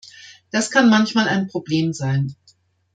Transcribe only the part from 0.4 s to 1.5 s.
Das kann manchmal ein